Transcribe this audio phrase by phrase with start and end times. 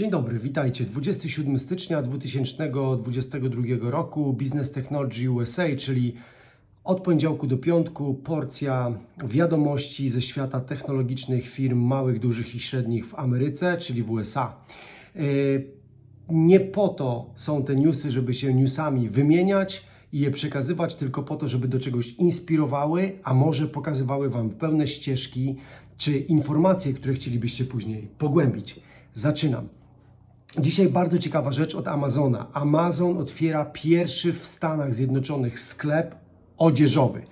[0.00, 0.84] Dzień dobry, witajcie.
[0.84, 6.14] 27 stycznia 2022 roku Business Technology USA, czyli
[6.84, 13.14] od poniedziałku do piątku porcja wiadomości ze świata technologicznych firm małych, dużych i średnich w
[13.14, 14.56] Ameryce, czyli w USA.
[15.16, 15.20] E,
[16.28, 21.36] nie po to są te newsy, żeby się newsami wymieniać i je przekazywać, tylko po
[21.36, 25.56] to, żeby do czegoś inspirowały, a może pokazywały Wam pełne ścieżki
[25.96, 28.80] czy informacje, które chcielibyście później pogłębić.
[29.14, 29.79] Zaczynam.
[30.58, 32.46] Dzisiaj bardzo ciekawa rzecz od Amazona.
[32.52, 36.14] Amazon otwiera pierwszy w Stanach Zjednoczonych sklep
[36.58, 37.22] odzieżowy.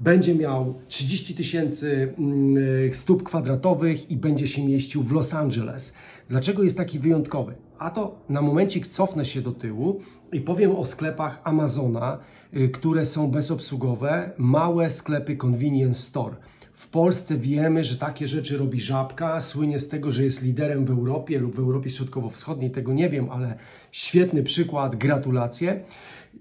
[0.00, 5.94] Będzie miał 30 tysięcy mm, stóp kwadratowych i będzie się mieścił w Los Angeles.
[6.28, 7.54] Dlaczego jest taki wyjątkowy?
[7.78, 10.00] A to na momencik cofnę się do tyłu
[10.32, 12.18] i powiem o sklepach Amazona,
[12.56, 16.36] y, które są bezobsługowe, małe sklepy convenience store.
[16.78, 20.90] W Polsce wiemy, że takie rzeczy robi Żabka, słynie z tego, że jest liderem w
[20.90, 23.58] Europie lub w Europie Środkowo-Wschodniej, tego nie wiem, ale
[23.92, 25.80] świetny przykład, gratulacje.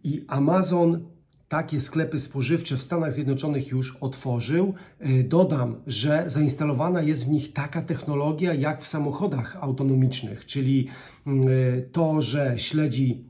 [0.03, 1.05] I Amazon
[1.47, 4.73] takie sklepy spożywcze w Stanach Zjednoczonych już otworzył.
[5.05, 10.87] Y, dodam, że zainstalowana jest w nich taka technologia jak w samochodach autonomicznych, czyli
[11.27, 13.23] y, to, że śledzi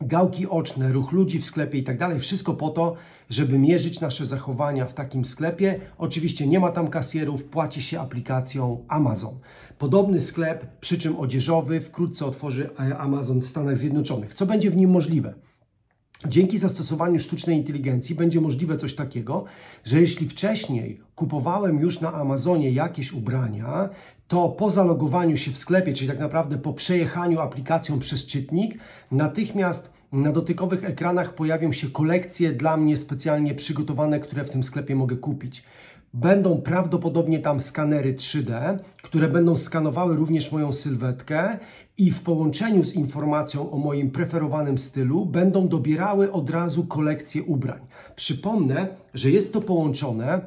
[0.00, 2.20] gałki oczne, ruch ludzi w sklepie i tak dalej.
[2.20, 2.96] Wszystko po to,
[3.30, 5.80] żeby mierzyć nasze zachowania w takim sklepie.
[5.98, 9.34] Oczywiście nie ma tam kasjerów, płaci się aplikacją Amazon.
[9.78, 14.34] Podobny sklep, przy czym odzieżowy, wkrótce otworzy e, Amazon w Stanach Zjednoczonych.
[14.34, 15.34] Co będzie w nim możliwe?
[16.28, 19.44] Dzięki zastosowaniu sztucznej inteligencji będzie możliwe coś takiego,
[19.84, 23.88] że jeśli wcześniej kupowałem już na Amazonie jakieś ubrania,
[24.28, 28.78] to po zalogowaniu się w sklepie, czyli tak naprawdę po przejechaniu aplikacją przez czytnik,
[29.10, 34.96] natychmiast na dotykowych ekranach pojawią się kolekcje dla mnie specjalnie przygotowane, które w tym sklepie
[34.96, 35.64] mogę kupić.
[36.14, 41.58] Będą prawdopodobnie tam skanery 3D, które będą skanowały również moją sylwetkę
[41.98, 47.80] i w połączeniu z informacją o moim preferowanym stylu będą dobierały od razu kolekcję ubrań.
[48.16, 50.40] Przypomnę, że jest to połączone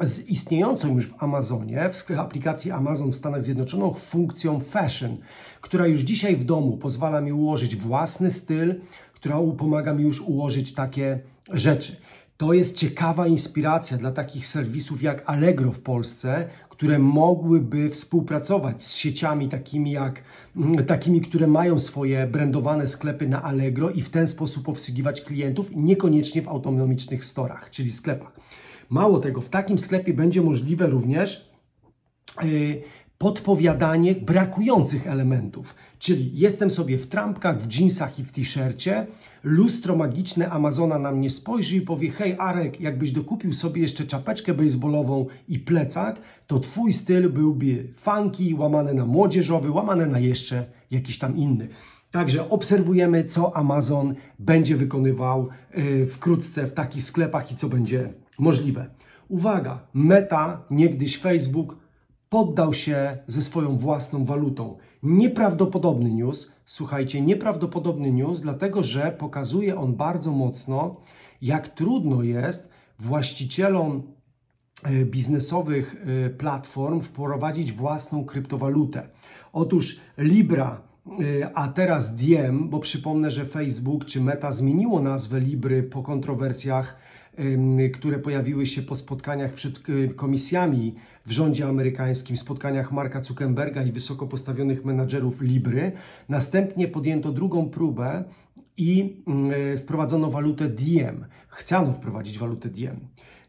[0.00, 5.16] z istniejącą już w Amazonie, w aplikacji Amazon w Stanach Zjednoczonych, funkcją Fashion,
[5.60, 8.74] która już dzisiaj w domu pozwala mi ułożyć własny styl,
[9.14, 11.20] która pomaga mi już ułożyć takie
[11.52, 11.96] rzeczy.
[12.42, 18.94] To jest ciekawa inspiracja dla takich serwisów jak Allegro w Polsce, które mogłyby współpracować z
[18.94, 20.22] sieciami takimi jak
[20.56, 25.70] mm, takimi, które mają swoje brandowane sklepy na Allegro i w ten sposób obsługiwać klientów,
[25.76, 28.32] niekoniecznie w autonomicznych storach, czyli sklepach.
[28.88, 31.50] Mało tego, w takim sklepie będzie możliwe również
[32.42, 32.82] yy,
[33.22, 35.74] podpowiadanie brakujących elementów.
[35.98, 39.06] Czyli jestem sobie w trampkach, w jeansach i w t-shircie,
[39.44, 44.54] lustro magiczne Amazona na mnie spojrzy i powie: Hej, Arek, jakbyś dokupił sobie jeszcze czapeczkę
[44.54, 51.18] baseballową i plecak, to twój styl byłby funky, łamany na młodzieżowy, łamany na jeszcze jakiś
[51.18, 51.68] tam inny.
[52.10, 58.86] Także obserwujemy, co Amazon będzie wykonywał yy, wkrótce w takich sklepach i co będzie możliwe.
[59.28, 61.82] Uwaga, Meta, niegdyś Facebook,
[62.32, 64.76] poddał się ze swoją własną walutą.
[65.02, 70.96] Nieprawdopodobny news, słuchajcie, nieprawdopodobny news, dlatego że pokazuje on bardzo mocno,
[71.42, 74.02] jak trudno jest właścicielom
[74.82, 79.08] e, biznesowych e, platform wprowadzić własną kryptowalutę.
[79.52, 85.82] Otóż Libra, e, a teraz Diem, bo przypomnę, że Facebook czy Meta zmieniło nazwę Libry
[85.82, 86.96] po kontrowersjach
[87.94, 89.74] które pojawiły się po spotkaniach przed
[90.16, 90.94] komisjami
[91.26, 95.92] w rządzie amerykańskim, spotkaniach Marka Zuckerberga i wysoko postawionych menadżerów Libry.
[96.28, 98.24] Następnie podjęto drugą próbę
[98.76, 99.16] i
[99.76, 101.24] wprowadzono walutę Diem.
[101.48, 102.96] Chciano wprowadzić walutę Diem.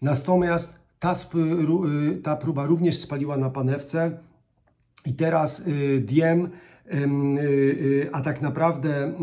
[0.02, 4.18] Natomiast ta, y, ta próba również spaliła na panewce
[5.06, 6.50] i teraz y, Diem
[6.94, 9.14] y, a tak naprawdę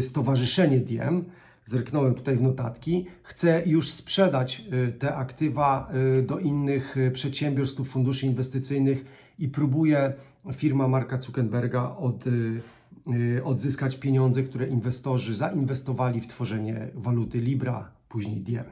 [0.00, 1.24] Stowarzyszenie Diem
[1.64, 7.84] zerknąłem tutaj w notatki, chce już sprzedać y, te aktywa y, do innych y, przedsiębiorstw,
[7.84, 9.04] funduszy inwestycyjnych
[9.38, 10.12] i próbuje
[10.52, 12.24] firma Marka Zuckerberga od,
[13.44, 18.64] odzyskać pieniądze, które inwestorzy zainwestowali w tworzenie waluty Libra, później Diem.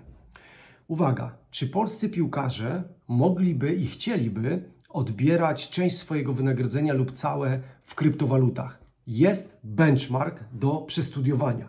[0.89, 8.79] Uwaga, czy polscy piłkarze mogliby i chcieliby odbierać część swojego wynagrodzenia lub całe w kryptowalutach?
[9.07, 11.69] Jest benchmark do przestudiowania.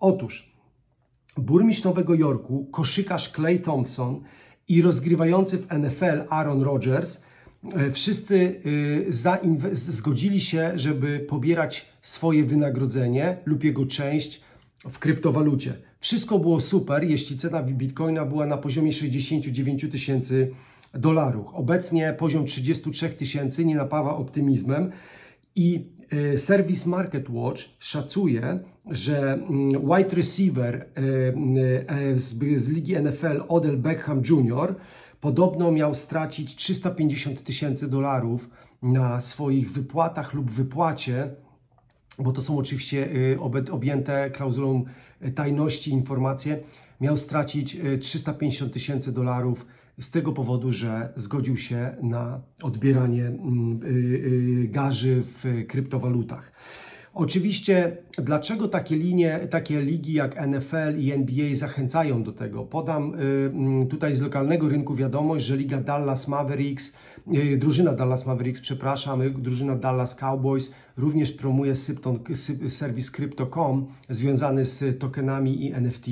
[0.00, 0.51] Otóż
[1.36, 4.20] burmistrz Nowego Jorku, koszykarz Clay Thompson
[4.68, 7.22] i rozgrywający w NFL Aaron Rodgers,
[7.72, 8.60] e, wszyscy
[9.08, 14.42] e, zgodzili się, żeby pobierać swoje wynagrodzenie lub jego część
[14.90, 15.72] w kryptowalucie.
[16.00, 20.50] Wszystko było super, jeśli cena bitcoina była na poziomie 69 tysięcy
[20.94, 21.46] dolarów.
[21.54, 24.92] Obecnie poziom 33 tysięcy nie napawa optymizmem
[25.56, 25.86] I
[26.36, 28.58] serwis Market Watch szacuje,
[28.90, 30.84] że mm, wide receiver e,
[31.88, 34.74] e, z, z ligi NFL Odell Beckham Jr.
[35.20, 38.50] podobno miał stracić 350 tysięcy dolarów
[38.82, 41.30] na swoich wypłatach lub wypłacie,
[42.18, 43.08] bo to są oczywiście
[43.70, 44.84] objęte klauzulą
[45.34, 46.58] tajności informacje,
[47.00, 49.66] miał stracić 350 tysięcy dolarów
[50.02, 56.52] z tego powodu, że zgodził się na odbieranie mm, y, y, garzy w kryptowalutach.
[57.14, 62.64] Oczywiście, dlaczego takie linie, takie ligi jak NFL i NBA zachęcają do tego?
[62.64, 66.96] Podam y, mm, tutaj z lokalnego rynku wiadomość, że liga Dallas Mavericks,
[67.58, 72.18] drużyna Dallas Mavericks, przepraszam, drużyna Dallas Cowboys również promuje Sypton,
[72.68, 76.06] serwis Crypto.com związany z tokenami i NFT.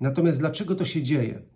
[0.00, 1.51] Natomiast dlaczego to się dzieje?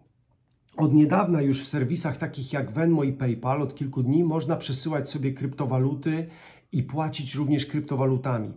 [0.76, 5.10] Od niedawna już w serwisach takich jak Venmo i PayPal od kilku dni można przesyłać
[5.10, 6.26] sobie kryptowaluty
[6.72, 8.52] i płacić również kryptowalutami.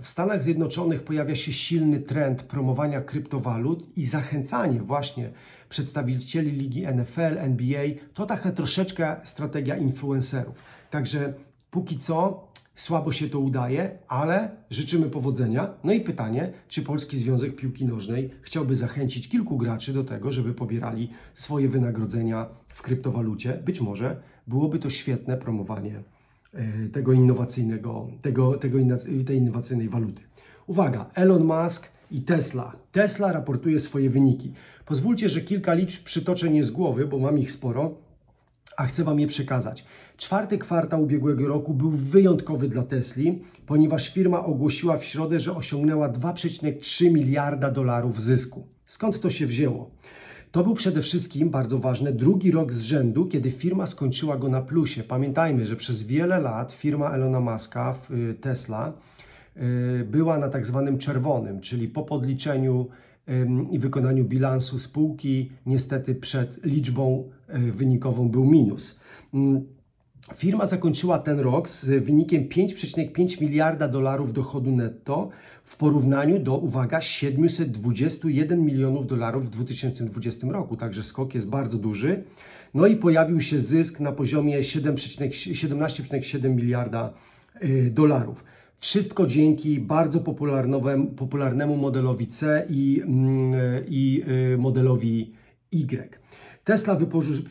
[0.00, 5.32] W Stanach Zjednoczonych pojawia się silny trend promowania kryptowalut i zachęcanie właśnie
[5.68, 7.84] przedstawicieli ligi NFL, NBA.
[8.14, 10.62] To taka troszeczkę strategia influencerów.
[10.90, 11.34] Także
[11.70, 12.49] póki co
[12.80, 15.74] Słabo się to udaje, ale życzymy powodzenia.
[15.84, 20.54] No i pytanie, czy Polski Związek Piłki Nożnej chciałby zachęcić kilku graczy do tego, żeby
[20.54, 23.62] pobierali swoje wynagrodzenia w kryptowalucie?
[23.64, 26.02] Być może byłoby to świetne promowanie
[26.54, 28.78] e, tego innowacyjnego, tego, tego,
[29.26, 30.22] tej innowacyjnej waluty.
[30.66, 32.76] Uwaga, Elon Musk i Tesla.
[32.92, 34.52] Tesla raportuje swoje wyniki.
[34.86, 37.94] Pozwólcie, że kilka liczb przytoczę nie z głowy, bo mam ich sporo
[38.76, 39.84] a chcę Wam je przekazać.
[40.16, 46.08] Czwarty kwartał ubiegłego roku był wyjątkowy dla Tesli, ponieważ firma ogłosiła w środę, że osiągnęła
[46.08, 48.66] 2,3 miliarda dolarów zysku.
[48.86, 49.90] Skąd to się wzięło?
[50.52, 54.62] To był przede wszystkim, bardzo ważne, drugi rok z rzędu, kiedy firma skończyła go na
[54.62, 55.02] plusie.
[55.02, 58.92] Pamiętajmy, że przez wiele lat firma Elona Muska, y, Tesla,
[59.56, 62.88] y, była na tak zwanym czerwonym, czyli po podliczeniu
[63.70, 69.00] i wykonaniu bilansu spółki, niestety przed liczbą e, wynikową był minus.
[69.34, 69.64] Mm,
[70.34, 75.30] firma zakończyła ten rok z wynikiem 5,5 miliarda dolarów dochodu netto
[75.64, 82.22] w porównaniu do, uwaga, 721 milionów dolarów w 2020 roku, także skok jest bardzo duży.
[82.74, 87.12] No i pojawił się zysk na poziomie 17,7 miliarda
[87.54, 88.44] e, dolarów.
[88.80, 90.20] Wszystko dzięki bardzo
[91.16, 93.54] popularnemu modelowi C i, mm,
[93.88, 94.22] i
[94.54, 95.32] y, modelowi
[95.72, 96.18] Y.
[96.64, 96.96] Tesla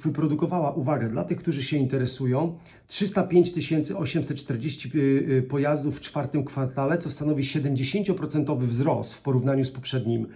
[0.04, 3.52] wyprodukowała, uwaga, dla tych, którzy się interesują, 305
[3.98, 10.28] 840 y, y, pojazdów w czwartym kwartale, co stanowi 70% wzrost w porównaniu z poprzednim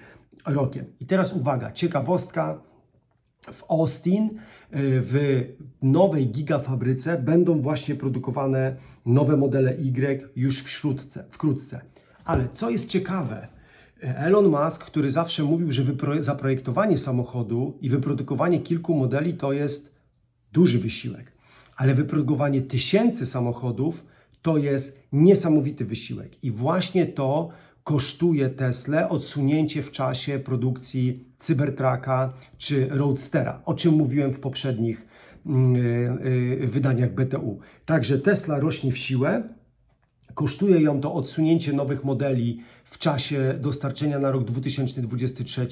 [0.46, 0.86] rokiem.
[1.00, 2.62] I teraz uwaga, ciekawostka,
[3.52, 4.32] w Austin, y,
[5.02, 5.44] w
[5.82, 8.76] nowej gigafabryce będą właśnie produkowane
[9.06, 11.82] nowe modele Y już wśródce, wkrótce.
[12.26, 13.48] Ale co jest ciekawe,
[14.04, 15.84] Elon Musk, który zawsze mówił, że
[16.20, 19.96] zaprojektowanie samochodu i wyprodukowanie kilku modeli to jest
[20.54, 21.32] duży wysiłek,
[21.76, 24.06] ale wyprodukowanie tysięcy samochodów
[24.42, 26.44] to jest niesamowity wysiłek.
[26.44, 27.50] I właśnie to
[27.84, 35.08] kosztuje Tesla odsunięcie w czasie produkcji Cybertrucka czy Roadstera, o czym mówiłem w poprzednich
[35.46, 37.60] mm, y, y, wydaniach BTU.
[37.86, 39.44] Także Tesla rośnie w siłę,
[40.34, 45.68] kosztuje ją to odsunięcie nowych modeli w czasie dostarczenia na rok 2023,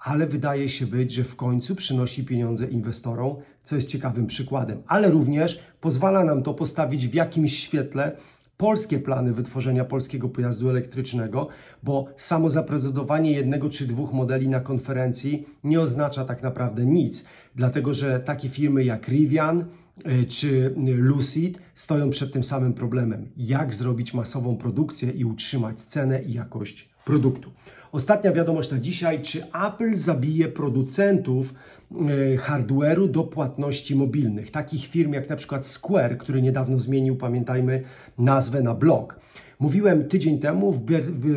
[0.00, 5.10] ale wydaje się być, że w końcu przynosi pieniądze inwestorom, co jest ciekawym przykładem, ale
[5.10, 8.16] również pozwala nam to postawić w jakimś świetle
[8.56, 11.48] polskie plany wytworzenia polskiego pojazdu elektrycznego,
[11.82, 17.94] bo samo zaprezentowanie jednego czy dwóch modeli na konferencji nie oznacza tak naprawdę nic, dlatego
[17.94, 19.64] że takie firmy jak Rivian
[20.04, 26.22] e, czy Lucid stoją przed tym samym problemem: jak zrobić masową produkcję i utrzymać cenę
[26.22, 27.50] i jakość produktu.
[27.94, 31.54] Ostatnia wiadomość na dzisiaj: czy Apple zabije producentów
[31.94, 34.50] E, hardware'u do płatności mobilnych.
[34.50, 37.82] Takich firm jak na przykład Square, który niedawno zmienił, pamiętajmy,
[38.18, 39.20] nazwę na blog.
[39.60, 40.80] Mówiłem tydzień temu w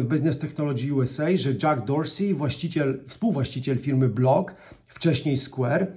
[0.04, 4.56] Business Technology USA, że Jack Dorsey, właściciel, współwłaściciel firmy Block,
[4.88, 5.88] wcześniej Square,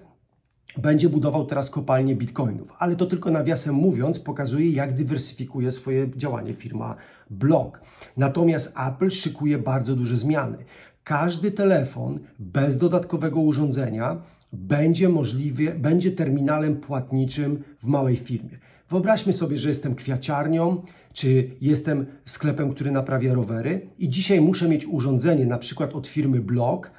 [0.78, 2.72] będzie budował teraz kopalnię bitcoinów.
[2.78, 6.96] Ale to tylko nawiasem mówiąc pokazuje, jak dywersyfikuje swoje działanie firma
[7.30, 7.80] Block.
[8.16, 10.58] Natomiast Apple szykuje bardzo duże zmiany.
[11.04, 14.22] Każdy telefon bez dodatkowego urządzenia
[14.52, 18.58] będzie możliwie, będzie terminalem płatniczym w małej firmie.
[18.90, 24.86] Wyobraźmy sobie, że jestem kwiaciarnią, czy jestem sklepem, który naprawia rowery i dzisiaj muszę mieć
[24.86, 26.90] urządzenie na przykład od firmy Block,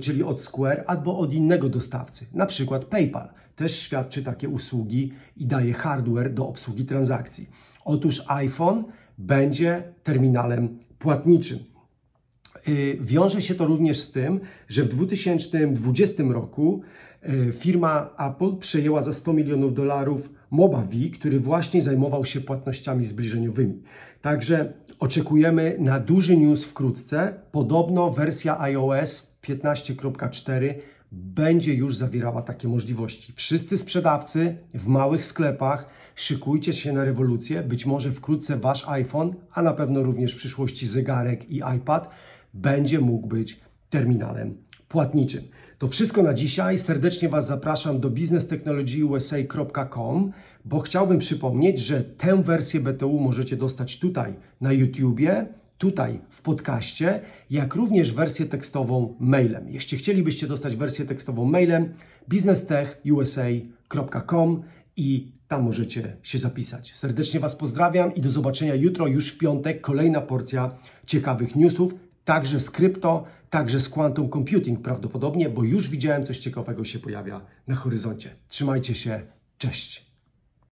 [0.00, 3.28] czyli od Square, albo od innego dostawcy, na przykład PayPal.
[3.56, 7.48] Też świadczy takie usługi i daje hardware do obsługi transakcji.
[7.84, 8.84] Otóż iPhone
[9.18, 11.58] będzie terminalem płatniczym.
[12.68, 16.82] Y, wiąże się to również z tym, że w 2020 roku
[17.28, 23.82] y, firma Apple przejęła za 100 milionów dolarów Mobavi, który właśnie zajmował się płatnościami zbliżeniowymi.
[24.22, 27.34] Także oczekujemy na duży news wkrótce.
[27.52, 30.74] Podobno wersja iOS 15.4
[31.12, 33.32] będzie już zawierała takie możliwości.
[33.36, 37.62] Wszyscy sprzedawcy w małych sklepach szykujcie się na rewolucję.
[37.62, 42.10] Być może wkrótce wasz iPhone, a na pewno również w przyszłości zegarek i iPad
[42.54, 43.60] będzie mógł być
[43.90, 44.54] terminalem
[44.88, 45.42] płatniczym.
[45.78, 46.78] To wszystko na dzisiaj.
[46.78, 50.32] Serdecznie Was zapraszam do businesstechnologyusa.com,
[50.64, 55.46] bo chciałbym przypomnieć, że tę wersję BTU możecie dostać tutaj na YouTubie,
[55.84, 59.68] tutaj w podcaście, jak również wersję tekstową mailem.
[59.68, 61.94] Jeśli chcielibyście dostać wersję tekstową mailem,
[62.28, 64.62] businesstechusa.com
[64.96, 66.92] i tam możecie się zapisać.
[66.94, 70.70] Serdecznie Was pozdrawiam i do zobaczenia jutro, już w piątek, kolejna porcja
[71.06, 76.84] ciekawych newsów także z krypto, także z quantum computing prawdopodobnie, bo już widziałem coś ciekawego
[76.84, 78.30] się pojawia na horyzoncie.
[78.48, 79.20] Trzymajcie się,
[79.58, 80.03] cześć!